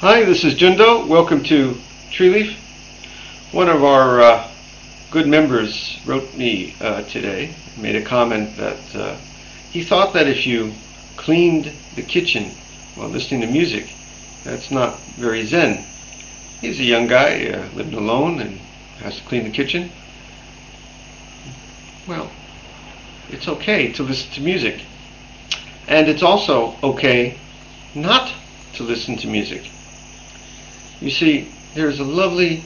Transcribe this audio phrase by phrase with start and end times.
[0.00, 1.06] Hi, this is Jundo.
[1.06, 1.74] Welcome to
[2.10, 2.54] Treeleaf.
[3.50, 4.50] One of our uh,
[5.10, 9.16] good members wrote me uh, today, made a comment that uh,
[9.70, 10.74] he thought that if you
[11.16, 12.50] cleaned the kitchen
[12.94, 13.88] while listening to music,
[14.44, 15.82] that's not very zen.
[16.60, 18.58] He's a young guy, uh, living alone, and
[18.98, 19.90] has to clean the kitchen.
[22.06, 22.30] Well,
[23.30, 24.82] it's okay to listen to music.
[25.88, 27.38] And it's also okay
[27.94, 28.30] not
[28.74, 29.70] to listen to music.
[31.00, 32.64] You see, there's a lovely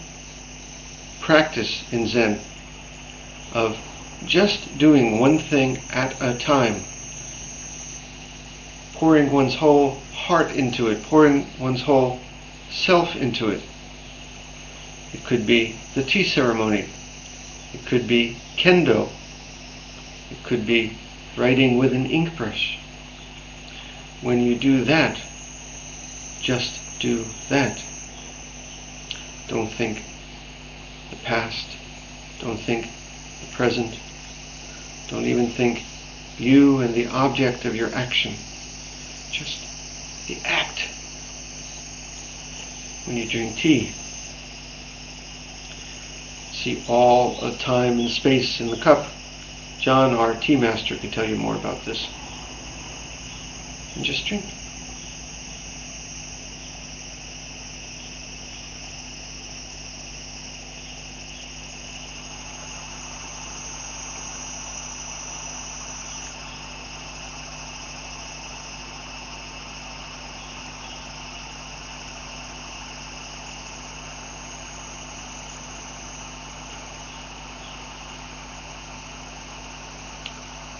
[1.20, 2.38] practice in Zen
[3.52, 3.76] of
[4.24, 6.76] just doing one thing at a time,
[8.94, 12.20] pouring one's whole heart into it, pouring one's whole
[12.70, 13.62] self into it.
[15.12, 16.88] It could be the tea ceremony.
[17.72, 19.08] It could be kendo.
[20.30, 20.96] It could be
[21.36, 22.78] writing with an ink brush.
[24.22, 25.20] When you do that,
[26.40, 27.82] just do that.
[29.50, 30.00] Don't think
[31.10, 31.66] the past.
[32.40, 32.86] Don't think
[33.40, 33.98] the present.
[35.08, 35.82] Don't even think
[36.38, 38.32] you and the object of your action.
[39.32, 39.58] Just
[40.28, 40.88] the act.
[43.06, 43.90] When you drink tea,
[46.52, 49.04] see all of time and space in the cup.
[49.80, 52.08] John, our tea master, can tell you more about this.
[53.96, 54.44] And just drink.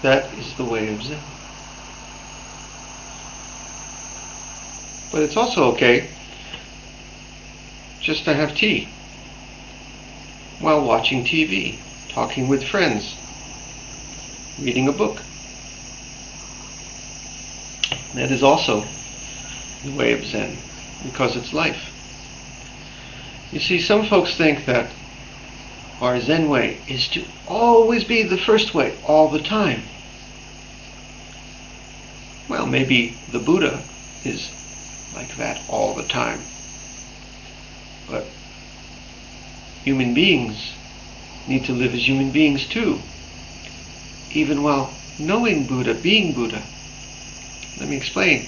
[0.01, 1.19] That is the way of Zen.
[5.11, 6.09] But it's also okay
[8.01, 8.87] just to have tea
[10.59, 11.77] while watching TV,
[12.09, 13.15] talking with friends,
[14.59, 15.19] reading a book.
[18.15, 18.83] That is also
[19.83, 20.57] the way of Zen
[21.03, 21.81] because it's life.
[23.51, 24.91] You see, some folks think that
[26.01, 29.83] our Zen way is to always be the first way all the time.
[32.49, 33.83] Well, maybe the Buddha
[34.25, 34.49] is
[35.15, 36.41] like that all the time.
[38.09, 38.25] But
[39.83, 40.73] human beings
[41.47, 42.99] need to live as human beings too.
[44.31, 46.63] Even while knowing Buddha, being Buddha.
[47.79, 48.47] Let me explain.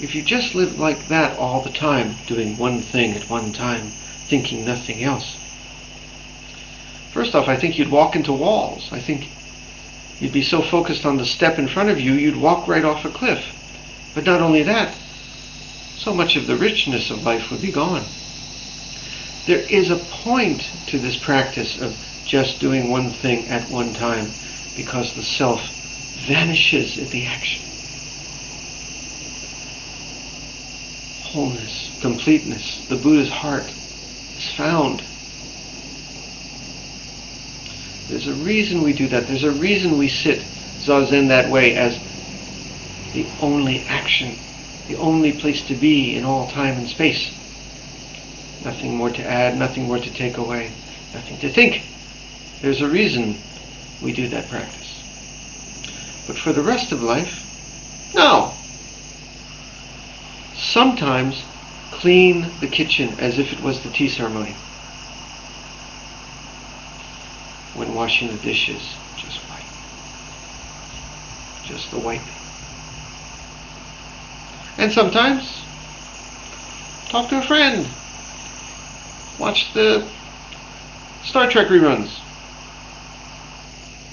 [0.00, 3.92] If you just live like that all the time, doing one thing at one time,
[4.26, 5.36] thinking nothing else,
[7.12, 8.88] First off, I think you'd walk into walls.
[8.90, 9.28] I think
[10.18, 13.04] you'd be so focused on the step in front of you, you'd walk right off
[13.04, 13.44] a cliff.
[14.14, 14.94] But not only that,
[15.96, 18.04] so much of the richness of life would be gone.
[19.46, 24.26] There is a point to this practice of just doing one thing at one time
[24.74, 25.60] because the self
[26.26, 27.62] vanishes in the action.
[31.24, 33.70] Wholeness, completeness, the Buddha's heart
[34.36, 35.02] is found
[38.08, 39.26] there's a reason we do that.
[39.26, 40.38] There's a reason we sit
[40.80, 41.98] zazen that way as
[43.12, 44.36] the only action,
[44.88, 47.30] the only place to be in all time and space.
[48.64, 50.70] Nothing more to add, nothing more to take away,
[51.14, 51.82] nothing to think.
[52.60, 53.36] There's a reason
[54.02, 55.02] we do that practice.
[56.26, 57.44] But for the rest of life,
[58.14, 58.52] no.
[60.54, 61.42] Sometimes
[61.90, 64.54] clean the kitchen as if it was the tea ceremony.
[67.82, 69.64] When washing the dishes, just wipe.
[71.64, 72.28] Just the wiping.
[74.78, 75.64] And sometimes,
[77.08, 77.88] talk to a friend.
[79.38, 80.08] Watch the
[81.24, 82.20] Star Trek reruns.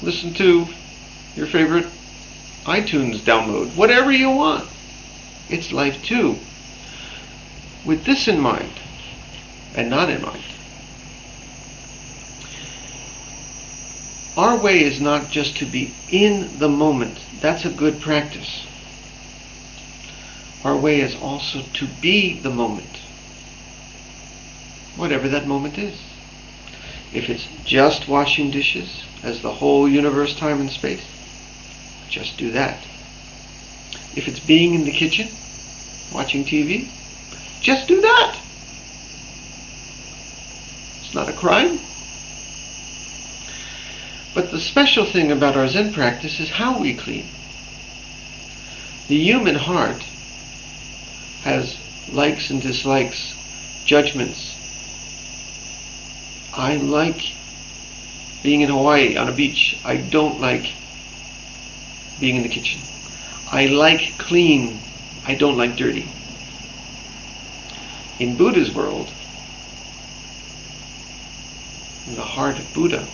[0.01, 0.65] Listen to
[1.35, 1.87] your favorite
[2.65, 3.75] iTunes download.
[3.75, 4.67] Whatever you want.
[5.49, 6.37] It's life too.
[7.85, 8.73] With this in mind,
[9.75, 10.43] and not in mind.
[14.39, 17.19] Our way is not just to be in the moment.
[17.41, 18.65] That's a good practice.
[20.63, 23.01] Our way is also to be the moment.
[24.95, 26.01] Whatever that moment is.
[27.11, 31.03] If it's just washing dishes, as the whole universe, time, and space,
[32.07, 32.77] just do that.
[34.15, 35.27] If it's being in the kitchen,
[36.13, 36.87] watching TV,
[37.59, 38.39] just do that.
[41.01, 41.77] It's not a crime.
[44.33, 47.25] But the special thing about our Zen practice is how we clean.
[49.07, 50.03] The human heart
[51.43, 51.77] has
[52.11, 53.33] likes and dislikes,
[53.85, 54.55] judgments.
[56.53, 57.33] I like
[58.43, 59.77] being in Hawaii on a beach.
[59.83, 60.73] I don't like
[62.19, 62.81] being in the kitchen.
[63.51, 64.79] I like clean.
[65.25, 66.07] I don't like dirty.
[68.19, 69.11] In Buddha's world,
[72.07, 73.07] in the heart of Buddha,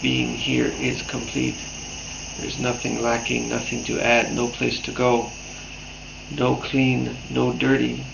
[0.00, 1.56] being here is complete.
[2.38, 5.30] There's nothing lacking, nothing to add, no place to go,
[6.30, 8.04] no clean, no dirty.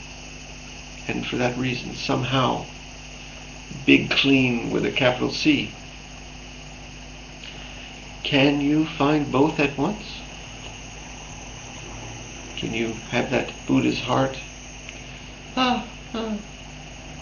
[1.06, 2.64] And for that reason, somehow,
[3.84, 5.70] big clean with a capital C.
[8.24, 10.20] Can you find both at once?
[12.56, 14.36] Can you have that Buddha's heart?
[15.56, 16.36] Ah, ah,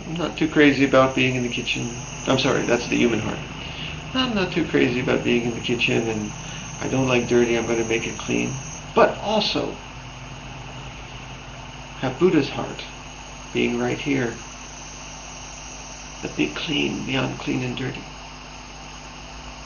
[0.06, 1.94] I'm not too crazy about being in the kitchen.
[2.26, 3.38] I'm sorry, that's the human heart.
[4.14, 6.30] I'm not too crazy about being in the kitchen and
[6.80, 8.54] I don't like dirty, I'm going to make it clean.
[8.94, 9.74] But also,
[12.00, 12.82] have Buddha's heart
[13.52, 14.34] being right here.
[16.22, 18.04] The big clean, beyond clean and dirty.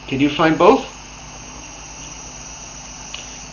[0.08, 0.86] Can you find both?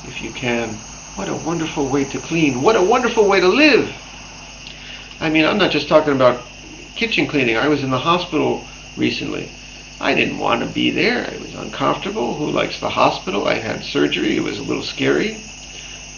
[0.04, 0.80] If you can,
[1.16, 2.62] what a wonderful way to clean.
[2.62, 3.90] What a wonderful way to live.
[5.20, 6.42] I mean, I'm not just talking about
[6.96, 7.58] kitchen cleaning.
[7.58, 9.50] I was in the hospital recently.
[10.00, 11.24] I didn't want to be there.
[11.24, 12.36] It was uncomfortable.
[12.36, 13.48] Who likes the hospital?
[13.48, 14.36] I had surgery.
[14.36, 15.38] It was a little scary.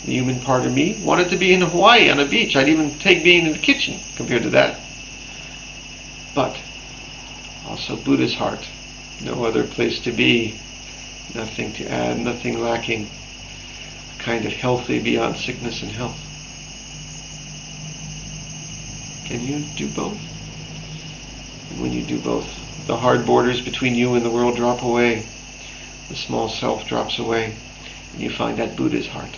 [0.06, 2.56] The human part of me wanted to be in Hawaii on a beach.
[2.56, 4.80] I'd even take being in the kitchen compared to that.
[6.34, 6.58] But
[7.68, 8.68] also Buddha's heart.
[9.24, 10.60] No other place to be.
[11.36, 13.10] Nothing to add, nothing lacking.
[14.18, 16.18] Kind of healthy beyond sickness and health.
[19.26, 20.20] Can you do both?
[21.70, 22.48] And when you do both,
[22.88, 25.26] the hard borders between you and the world drop away.
[26.08, 27.54] The small self drops away.
[28.14, 29.38] And you find that Buddha's heart.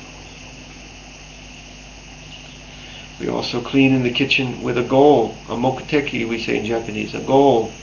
[3.19, 7.13] We also clean in the kitchen with a goal, a mokuteki we say in Japanese,
[7.16, 7.74] a goal.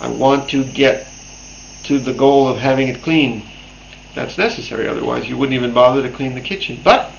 [0.00, 1.08] I want to get
[1.84, 3.42] to the goal of having it clean.
[4.14, 6.80] That's necessary, otherwise you wouldn't even bother to clean the kitchen.
[6.82, 7.10] But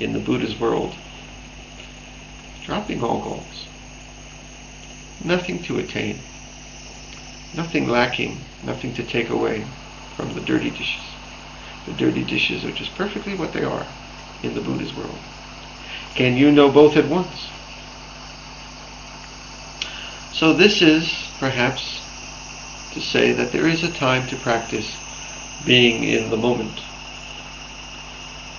[0.00, 0.94] in the Buddha's world,
[2.64, 3.66] dropping all goals.
[5.24, 6.18] Nothing to attain.
[7.54, 9.64] Nothing lacking, nothing to take away
[10.16, 11.02] from the dirty dishes.
[11.86, 13.86] The dirty dishes are just perfectly what they are
[14.42, 15.18] in the Buddha's world.
[16.14, 17.48] Can you know both at once?
[20.32, 22.02] So this is perhaps
[22.92, 24.96] to say that there is a time to practice
[25.64, 26.80] being in the moment.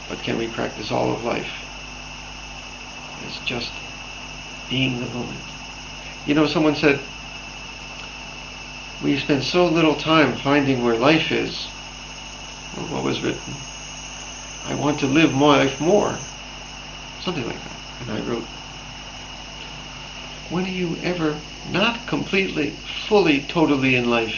[0.08, 1.52] But can we practice all of life
[3.26, 3.72] as just
[4.70, 5.40] being the moment?
[6.26, 7.00] You know, someone said,
[9.02, 11.68] we spend so little time finding where life is.
[12.76, 13.56] what was written?
[14.66, 16.18] I want to live my life more.
[17.22, 18.02] Something like that.
[18.02, 18.46] And I wrote,
[20.50, 21.40] when are you ever
[21.72, 22.72] not completely,
[23.08, 24.36] fully, totally in life?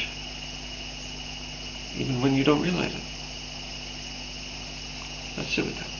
[1.97, 3.01] Even when you don't realize it.
[5.37, 5.90] Let's sit with that.